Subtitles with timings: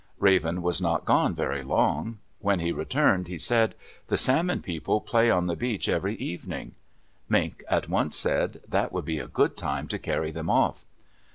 [0.17, 2.17] Raven was not gone very long.
[2.39, 3.75] When he returned, he said,
[4.07, 6.73] "The Salmon People play on the beach every evening."
[7.29, 10.85] Mink at once said, "That would be a good time to carry them off."